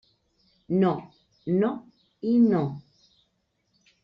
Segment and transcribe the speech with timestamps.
[0.83, 0.93] No,
[1.65, 1.69] no
[2.33, 2.63] i no.